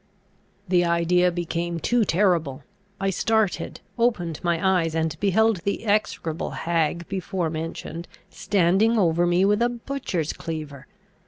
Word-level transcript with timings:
The 0.67 0.83
idea 0.83 1.31
became 1.31 1.79
too 1.79 2.05
terrible; 2.05 2.63
I 2.99 3.11
started, 3.11 3.81
opened 3.99 4.39
my 4.43 4.79
eyes, 4.81 4.95
and 4.95 5.15
beheld 5.19 5.57
the 5.57 5.85
execrable 5.85 6.49
hag 6.65 7.07
before 7.07 7.51
mentioned 7.51 8.07
standing 8.27 8.97
over 8.97 9.27
me 9.27 9.45
with 9.45 9.61
a 9.61 9.69
butcher's 9.69 10.33
cleaver. 10.33 10.87